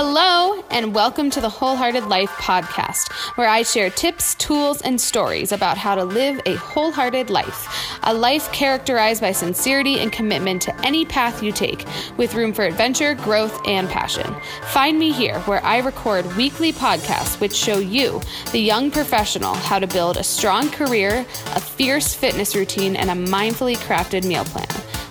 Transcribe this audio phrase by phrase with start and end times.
[0.00, 5.50] Hello, and welcome to the Wholehearted Life podcast, where I share tips, tools, and stories
[5.50, 7.98] about how to live a wholehearted life.
[8.04, 11.84] A life characterized by sincerity and commitment to any path you take,
[12.16, 14.36] with room for adventure, growth, and passion.
[14.66, 18.20] Find me here, where I record weekly podcasts which show you,
[18.52, 21.26] the young professional, how to build a strong career,
[21.56, 24.68] a fierce fitness routine, and a mindfully crafted meal plan.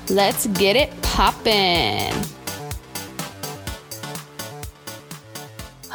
[0.08, 2.37] Let's get it poppin'.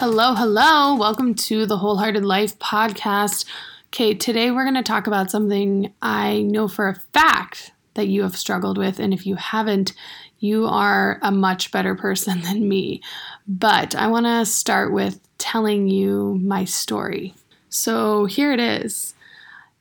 [0.05, 0.97] Hello, hello.
[0.97, 3.45] Welcome to the Wholehearted Life podcast.
[3.91, 8.25] Okay, today we're going to talk about something I know for a fact that you
[8.25, 8.99] have struggled with.
[8.99, 9.93] And if you haven't,
[10.41, 13.01] you are a much better person than me.
[13.47, 17.35] But I want to start with telling you my story.
[17.69, 19.15] So here it is.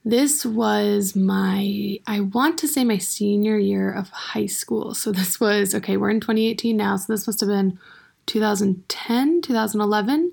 [0.06, 4.94] This was my, I want to say my senior year of high school.
[4.94, 6.98] So this was, okay, we're in 2018 now.
[6.98, 7.80] So this must have been
[8.26, 10.32] 2010, 2011.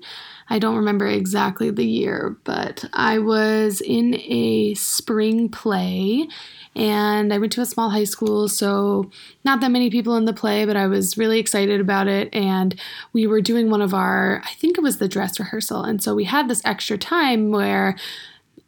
[0.49, 6.27] I don't remember exactly the year, but I was in a spring play
[6.75, 9.11] and I went to a small high school, so
[9.43, 12.33] not that many people in the play, but I was really excited about it.
[12.33, 12.79] And
[13.13, 15.83] we were doing one of our, I think it was the dress rehearsal.
[15.83, 17.95] And so we had this extra time where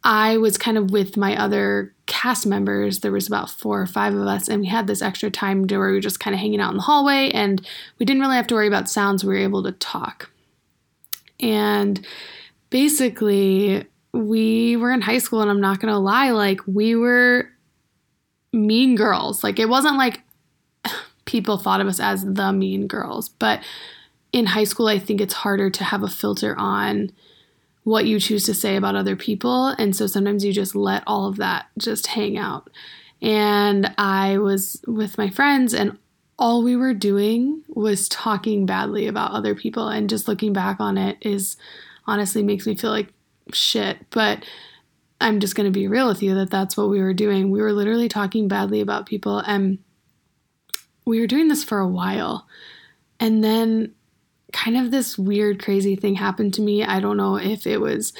[0.04, 3.00] I was kind of with my other cast members.
[3.00, 5.78] There was about four or five of us, and we had this extra time to
[5.78, 7.66] where we were just kind of hanging out in the hallway, and
[7.98, 9.24] we didn't really have to worry about sounds.
[9.24, 10.30] We were able to talk.
[11.40, 12.06] And
[12.70, 17.48] basically, we were in high school, and I'm not gonna lie, like we were
[18.52, 19.42] mean girls.
[19.42, 20.20] Like it wasn't like
[21.24, 23.64] people thought of us as the mean girls, but
[24.32, 27.10] in high school, I think it's harder to have a filter on
[27.84, 29.68] what you choose to say about other people.
[29.68, 32.70] And so sometimes you just let all of that just hang out.
[33.20, 35.96] And I was with my friends, and
[36.38, 39.88] all we were doing was talking badly about other people.
[39.88, 41.56] And just looking back on it is
[42.06, 43.12] honestly makes me feel like
[43.52, 43.98] shit.
[44.10, 44.44] But
[45.20, 47.50] I'm just going to be real with you that that's what we were doing.
[47.50, 49.38] We were literally talking badly about people.
[49.38, 49.78] And
[51.04, 52.46] we were doing this for a while.
[53.20, 53.94] And then
[54.52, 56.84] kind of this weird, crazy thing happened to me.
[56.84, 58.12] I don't know if it was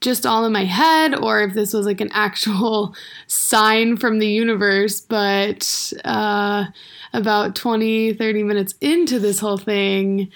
[0.00, 2.94] just all in my head or if this was like an actual
[3.26, 6.66] sign from the universe, but uh,
[7.12, 10.30] about 20, 30 minutes into this whole thing,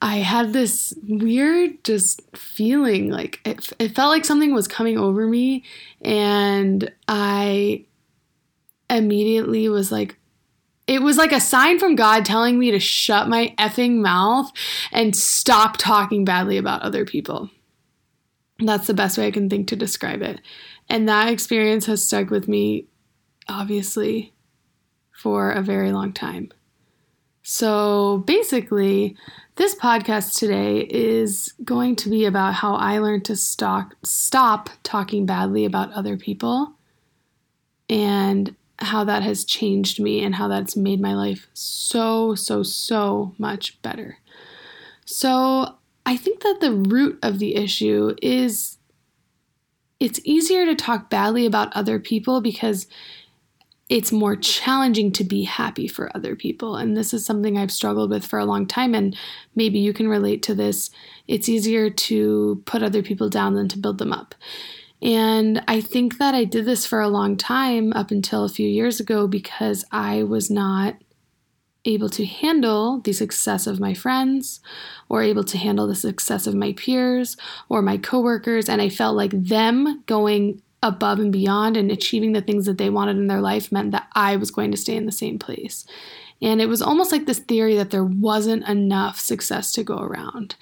[0.00, 5.28] I had this weird just feeling like it, it felt like something was coming over
[5.28, 5.62] me,
[6.00, 7.84] and I
[8.90, 10.16] immediately was like,
[10.86, 14.50] it was like a sign from God telling me to shut my effing mouth
[14.90, 17.50] and stop talking badly about other people.
[18.58, 20.40] That's the best way I can think to describe it.
[20.88, 22.86] And that experience has stuck with me,
[23.48, 24.32] obviously,
[25.12, 26.50] for a very long time.
[27.42, 29.16] So basically,
[29.56, 35.26] this podcast today is going to be about how I learned to stop, stop talking
[35.26, 36.74] badly about other people
[37.88, 43.34] and how that has changed me and how that's made my life so, so, so
[43.38, 44.18] much better.
[45.04, 48.78] So, I think that the root of the issue is
[50.00, 52.88] it's easier to talk badly about other people because
[53.88, 56.76] it's more challenging to be happy for other people.
[56.76, 58.94] And this is something I've struggled with for a long time.
[58.94, 59.16] And
[59.54, 60.90] maybe you can relate to this.
[61.28, 64.34] It's easier to put other people down than to build them up.
[65.02, 68.68] And I think that I did this for a long time up until a few
[68.68, 70.94] years ago because I was not
[71.84, 74.60] able to handle the success of my friends
[75.08, 77.36] or able to handle the success of my peers
[77.68, 82.40] or my coworkers and I felt like them going above and beyond and achieving the
[82.40, 85.06] things that they wanted in their life meant that I was going to stay in
[85.06, 85.84] the same place.
[86.40, 90.56] And it was almost like this theory that there wasn't enough success to go around.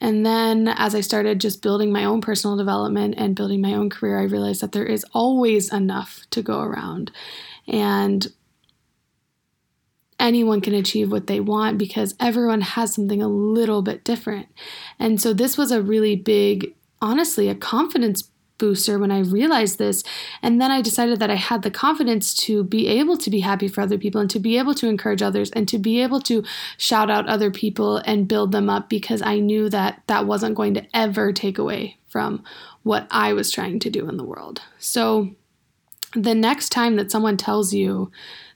[0.00, 3.90] And then as I started just building my own personal development and building my own
[3.90, 7.10] career, I realized that there is always enough to go around.
[7.66, 8.26] And
[10.20, 14.48] anyone can achieve what they want because everyone has something a little bit different.
[14.98, 20.02] And so this was a really big, honestly, a confidence booster when I realized this.
[20.42, 23.68] And then I decided that I had the confidence to be able to be happy
[23.68, 26.44] for other people and to be able to encourage others and to be able to
[26.76, 30.74] shout out other people and build them up because I knew that that wasn't going
[30.74, 32.44] to ever take away from
[32.82, 34.62] what I was trying to do in the world.
[34.78, 35.30] So
[36.14, 38.10] the next time that someone tells you,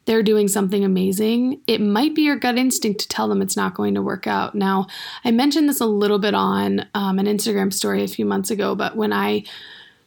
[0.05, 3.75] they're doing something amazing, it might be your gut instinct to tell them it's not
[3.75, 4.55] going to work out.
[4.55, 4.89] Now,
[5.25, 8.75] I mentioned this a little bit on um, an Instagram story a few months ago,
[8.75, 9.45] but when I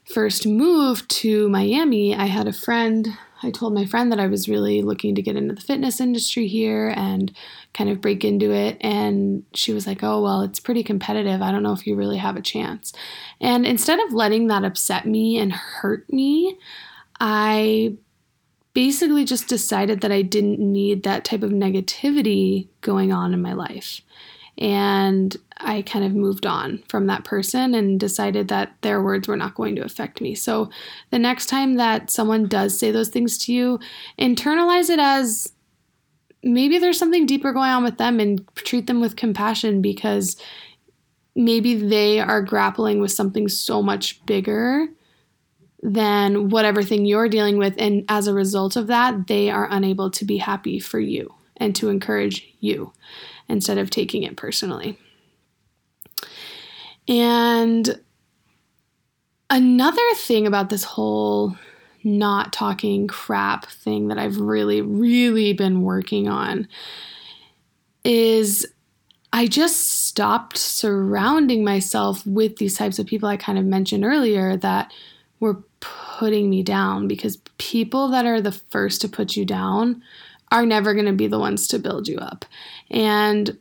[0.06, 3.07] first moved to Miami, I had a friend,
[3.44, 6.48] I told my friend that I was really looking to get into the fitness industry
[6.48, 7.31] here and
[7.74, 8.78] kind of break into it.
[8.81, 11.42] And she was like, Oh, well, it's pretty competitive.
[11.42, 12.94] I don't know if you really have a chance.
[13.42, 16.57] And instead of letting that upset me and hurt me,
[17.19, 17.98] I
[18.74, 23.54] basically just decided that I didn't need that type of negativity going on in my
[23.54, 24.02] life.
[24.57, 29.38] And I kind of moved on from that person and decided that their words were
[29.38, 30.36] not going to affect me.
[30.36, 30.69] So
[31.12, 33.80] the next time that someone does say those things to you,
[34.19, 35.52] internalize it as
[36.44, 40.38] maybe there's something deeper going on with them and treat them with compassion because
[41.36, 44.88] maybe they are grappling with something so much bigger
[45.81, 47.75] than whatever thing you're dealing with.
[47.78, 51.75] And as a result of that, they are unable to be happy for you and
[51.75, 52.94] to encourage you
[53.47, 54.97] instead of taking it personally.
[57.07, 58.00] And
[59.50, 61.56] another thing about this whole
[62.03, 66.68] not talking crap thing that I've really, really been working on
[68.03, 68.65] is
[69.33, 74.56] I just stopped surrounding myself with these types of people I kind of mentioned earlier
[74.57, 74.94] that
[75.39, 80.01] were putting me down because people that are the first to put you down
[80.56, 82.46] are never going to be the ones to build you up.
[82.90, 83.57] And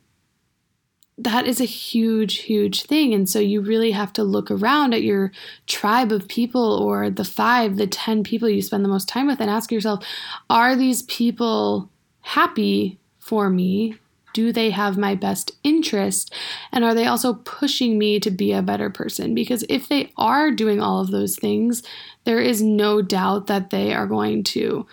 [1.17, 3.13] that is a huge, huge thing.
[3.13, 5.33] And so you really have to look around at your
[5.67, 9.41] tribe of people or the five, the 10 people you spend the most time with
[9.41, 10.05] and ask yourself
[10.49, 11.89] are these people
[12.21, 13.95] happy for me?
[14.33, 16.33] Do they have my best interest?
[16.71, 19.33] And are they also pushing me to be a better person?
[19.33, 21.83] Because if they are doing all of those things,
[22.23, 24.85] there is no doubt that they are going to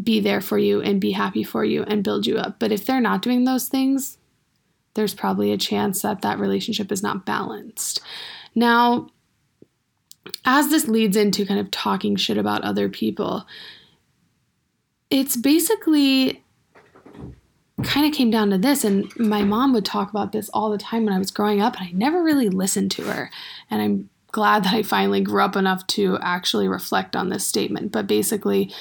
[0.00, 2.58] be there for you and be happy for you and build you up.
[2.58, 4.18] But if they're not doing those things,
[4.94, 8.00] there's probably a chance that that relationship is not balanced.
[8.54, 9.08] Now,
[10.44, 13.46] as this leads into kind of talking shit about other people,
[15.10, 16.42] it's basically
[17.82, 20.78] kind of came down to this and my mom would talk about this all the
[20.78, 23.30] time when I was growing up and I never really listened to her
[23.68, 27.92] and I'm glad that I finally grew up enough to actually reflect on this statement
[27.92, 28.72] but basically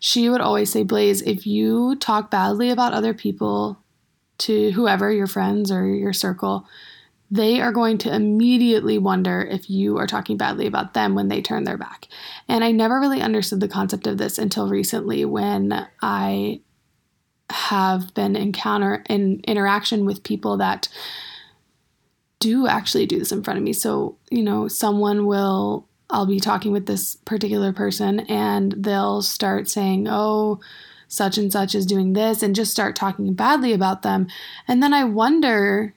[0.00, 3.78] she would always say Blaise if you talk badly about other people
[4.38, 6.66] to whoever, your friends or your circle,
[7.30, 11.40] they are going to immediately wonder if you are talking badly about them when they
[11.40, 12.08] turn their back.
[12.48, 16.60] And I never really understood the concept of this until recently when I
[17.50, 20.88] have been encounter in interaction with people that
[22.42, 23.72] do actually do this in front of me.
[23.72, 29.68] So, you know, someone will I'll be talking with this particular person and they'll start
[29.68, 30.60] saying, "Oh,
[31.12, 34.26] such and such is doing this and just start talking badly about them.
[34.66, 35.94] And then I wonder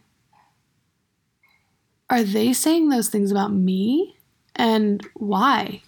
[2.10, 4.18] are they saying those things about me?
[4.56, 5.82] And why?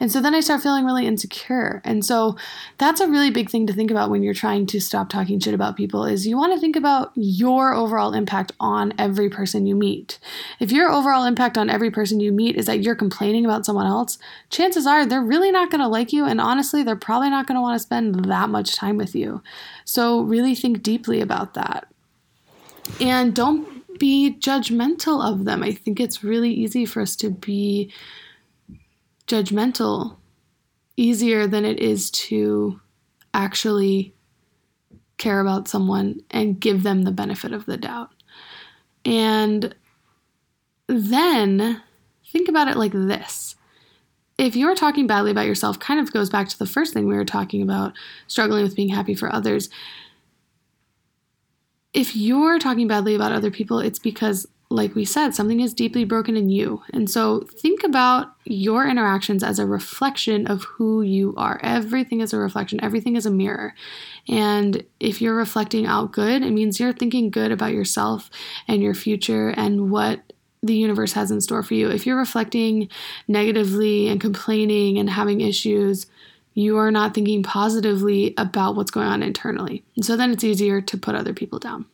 [0.00, 1.80] And so then I start feeling really insecure.
[1.84, 2.36] And so
[2.78, 5.54] that's a really big thing to think about when you're trying to stop talking shit
[5.54, 9.74] about people is you want to think about your overall impact on every person you
[9.74, 10.18] meet.
[10.60, 13.86] If your overall impact on every person you meet is that you're complaining about someone
[13.86, 14.18] else,
[14.50, 17.56] chances are they're really not going to like you and honestly they're probably not going
[17.56, 19.42] to want to spend that much time with you.
[19.84, 21.88] So really think deeply about that.
[23.00, 25.62] And don't be judgmental of them.
[25.62, 27.92] I think it's really easy for us to be
[29.28, 30.16] judgmental
[30.96, 32.80] easier than it is to
[33.32, 34.14] actually
[35.16, 38.10] care about someone and give them the benefit of the doubt.
[39.04, 39.74] And
[40.86, 41.82] then
[42.32, 43.56] think about it like this.
[44.38, 47.16] If you're talking badly about yourself, kind of goes back to the first thing we
[47.16, 47.92] were talking about
[48.28, 49.68] struggling with being happy for others.
[51.92, 56.04] If you're talking badly about other people, it's because like we said, something is deeply
[56.04, 56.82] broken in you.
[56.92, 61.58] And so think about your interactions as a reflection of who you are.
[61.62, 63.74] Everything is a reflection, everything is a mirror.
[64.28, 68.30] And if you're reflecting out good, it means you're thinking good about yourself
[68.66, 70.20] and your future and what
[70.62, 71.88] the universe has in store for you.
[71.88, 72.90] If you're reflecting
[73.26, 76.06] negatively and complaining and having issues,
[76.52, 79.84] you are not thinking positively about what's going on internally.
[79.96, 81.86] And so then it's easier to put other people down.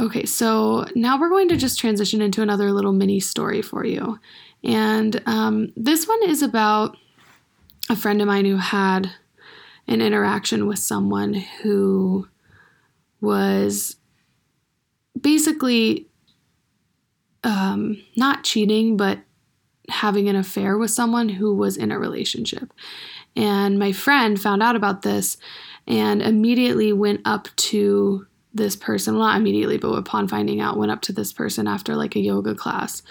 [0.00, 4.18] Okay, so now we're going to just transition into another little mini story for you.
[4.64, 6.96] And um, this one is about
[7.90, 9.10] a friend of mine who had
[9.86, 12.26] an interaction with someone who
[13.20, 13.96] was
[15.20, 16.08] basically
[17.44, 19.18] um, not cheating, but
[19.88, 22.72] having an affair with someone who was in a relationship.
[23.36, 25.36] And my friend found out about this
[25.86, 30.92] and immediately went up to this person, well, not immediately, but upon finding out, went
[30.92, 33.02] up to this person after like a yoga class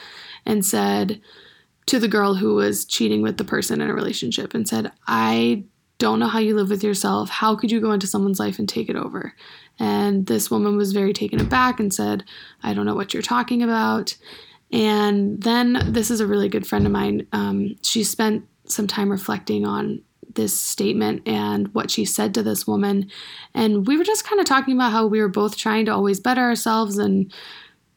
[0.46, 1.22] and said,
[1.88, 5.64] to the girl who was cheating with the person in a relationship and said, I
[5.98, 7.30] don't know how you live with yourself.
[7.30, 9.34] How could you go into someone's life and take it over?
[9.80, 12.24] And this woman was very taken aback and said,
[12.64, 14.16] I don't know what you're talking about.
[14.72, 17.28] And then this is a really good friend of mine.
[17.34, 20.02] Um, she spent some time reflecting on
[20.36, 23.10] this statement and what she said to this woman.
[23.54, 26.20] And we were just kind of talking about how we were both trying to always
[26.20, 27.34] better ourselves and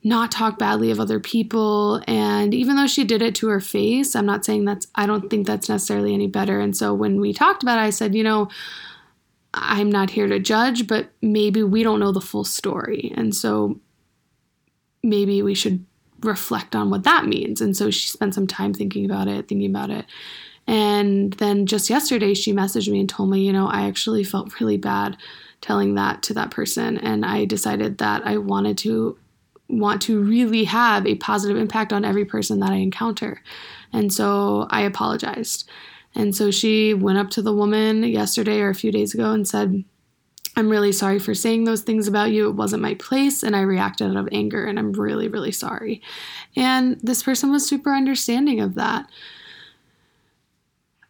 [0.03, 2.03] not talk badly of other people.
[2.07, 5.31] And even though she did it to her face, I'm not saying that's, I don't
[5.31, 6.61] think that's necessarily any better.
[6.61, 8.49] And so when we talked about it, I said, you know,
[9.55, 13.13] I'm not here to judge, but maybe we don't know the full story.
[13.17, 13.81] And so
[15.03, 15.87] maybe we should
[16.21, 17.61] reflect on what that means.
[17.61, 20.07] And so she spent some time thinking about it, thinking about it.
[20.67, 24.61] And then just yesterday, she messaged me and told me, you know, I actually felt
[24.61, 25.17] really bad
[25.61, 26.99] telling that to that person.
[26.99, 29.19] And I decided that I wanted to
[29.69, 33.43] want to really have a positive impact on every person that I encounter.
[33.93, 35.69] And so I apologized.
[36.15, 39.49] And so she went up to the woman yesterday or a few days ago and
[39.49, 39.85] said,
[40.57, 42.49] I'm really sorry for saying those things about you.
[42.49, 46.01] It wasn't my place, and I reacted out of anger, and I'm really, really sorry.
[46.55, 49.11] And this person was super understanding of that.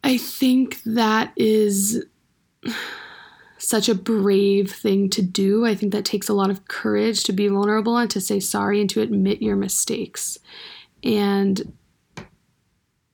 [0.05, 2.05] I think that is
[3.57, 5.65] such a brave thing to do.
[5.65, 8.83] I think that takes a lot of courage to be vulnerable and to say sorry
[8.83, 10.39] and to admit your mistakes.
[11.03, 11.73] And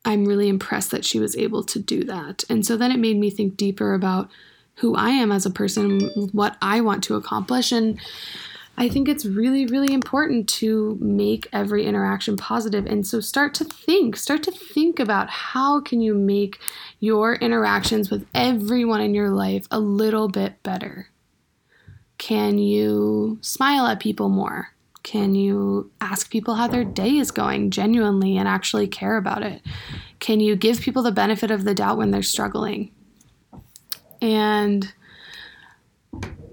[0.04, 2.42] I'm really impressed that she was able to do that.
[2.50, 4.28] And so then it made me think deeper about
[4.76, 6.00] who I am as a person,
[6.32, 7.70] what I want to accomplish.
[7.70, 8.00] And
[8.76, 12.86] I think it's really, really important to make every interaction positive.
[12.86, 16.58] And so start to think, start to think about how can you make
[16.98, 21.08] your interactions with everyone in your life a little bit better.
[22.16, 24.74] Can you smile at people more?
[25.02, 29.62] Can you ask people how their day is going genuinely and actually care about it?
[30.18, 32.92] Can you give people the benefit of the doubt when they're struggling?
[34.20, 34.92] And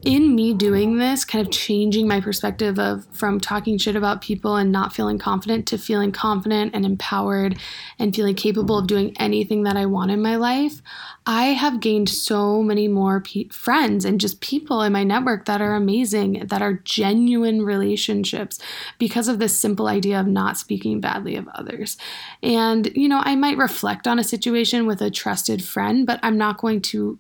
[0.08, 4.56] in me doing this, kind of changing my perspective of from talking shit about people
[4.56, 7.60] and not feeling confident to feeling confident and empowered
[8.00, 10.82] and feeling capable of doing anything that I want in my life,
[11.26, 15.62] I have gained so many more pe- friends and just people in my network that
[15.62, 18.60] are amazing, that are genuine relationships
[19.00, 21.98] because of this simple idea of not speaking badly of others.
[22.42, 26.38] And, you know, I might reflect on a situation with a trusted friend, but I'm
[26.38, 27.20] not going to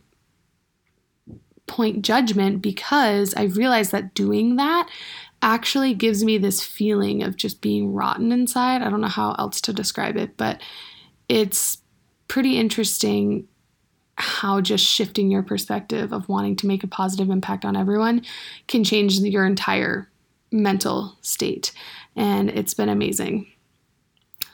[1.68, 4.90] point judgment because I realized that doing that
[5.42, 8.82] actually gives me this feeling of just being rotten inside.
[8.82, 10.62] I don't know how else to describe it, but
[11.30, 11.80] it's
[12.28, 13.48] pretty interesting
[14.16, 18.24] how just shifting your perspective of wanting to make a positive impact on everyone
[18.68, 20.10] can change your entire
[20.52, 21.72] mental state.
[22.16, 23.46] And it's been amazing.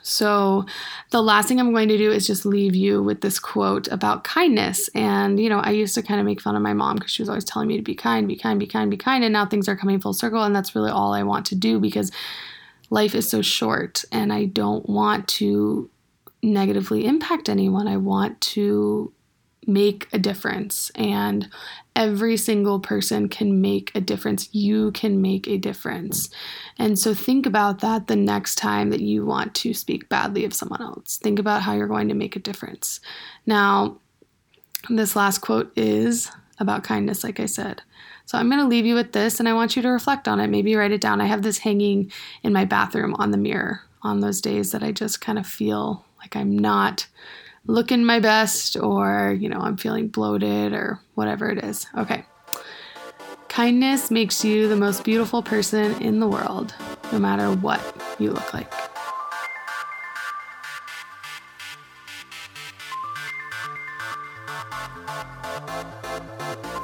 [0.06, 0.66] So,
[1.12, 4.22] the last thing I'm going to do is just leave you with this quote about
[4.22, 4.88] kindness.
[4.94, 7.22] And, you know, I used to kind of make fun of my mom because she
[7.22, 9.24] was always telling me to be kind, be kind, be kind, be kind.
[9.24, 10.42] And now things are coming full circle.
[10.42, 12.12] And that's really all I want to do because
[12.90, 15.88] life is so short and I don't want to
[16.42, 17.88] negatively impact anyone.
[17.88, 19.10] I want to
[19.66, 20.90] make a difference.
[20.94, 21.48] And
[21.96, 24.48] every single person can make a difference.
[24.52, 26.28] You can make a difference.
[26.78, 30.54] And so think about that the next time that you want to speak badly of
[30.54, 31.18] someone else.
[31.18, 33.00] Think about how you're going to make a difference.
[33.46, 33.98] Now,
[34.90, 37.82] this last quote is about kindness, like I said.
[38.26, 40.40] So I'm going to leave you with this and I want you to reflect on
[40.40, 40.48] it.
[40.48, 41.20] Maybe write it down.
[41.20, 42.10] I have this hanging
[42.42, 46.04] in my bathroom on the mirror on those days that I just kind of feel
[46.20, 47.06] like I'm not
[47.66, 51.86] looking my best or, you know, I'm feeling bloated or whatever it is.
[51.96, 52.24] Okay.
[53.48, 56.74] Kindness makes you the most beautiful person in the world,
[57.12, 57.80] no matter what
[58.18, 58.72] you look like.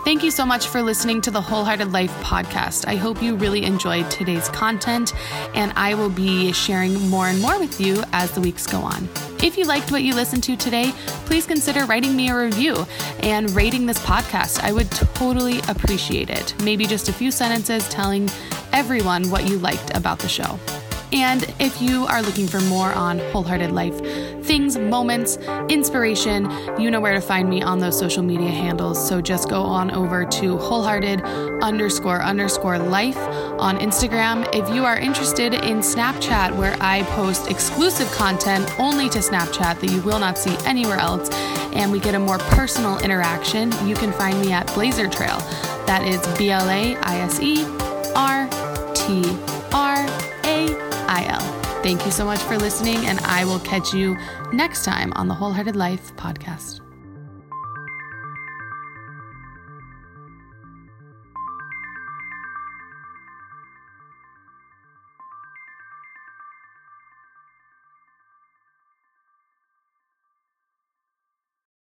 [0.05, 2.87] Thank you so much for listening to the Wholehearted Life podcast.
[2.89, 5.15] I hope you really enjoyed today's content,
[5.55, 9.09] and I will be sharing more and more with you as the weeks go on.
[9.43, 10.93] If you liked what you listened to today,
[11.25, 12.87] please consider writing me a review
[13.21, 14.63] and rating this podcast.
[14.63, 16.55] I would totally appreciate it.
[16.63, 18.29] Maybe just a few sentences telling
[18.75, 20.61] everyone what you liked about the show.
[21.13, 23.99] And if you are looking for more on wholehearted life
[24.51, 25.37] things, moments,
[25.69, 28.99] inspiration, you know where to find me on those social media handles.
[29.09, 31.23] So just go on over to wholehearted
[31.63, 33.17] underscore underscore life
[33.61, 34.53] on Instagram.
[34.53, 39.89] If you are interested in Snapchat, where I post exclusive content only to Snapchat that
[39.89, 41.31] you will not see anywhere else,
[41.73, 45.39] and we get a more personal interaction, you can find me at Blaiser Trail.
[45.87, 47.65] That is B L A I S E
[48.17, 48.49] R
[48.97, 49.31] T
[49.73, 50.05] R
[50.43, 50.75] A
[51.07, 51.50] I L.
[51.83, 54.17] Thank you so much for listening, and I will catch you
[54.53, 56.81] next time on the Wholehearted Life podcast.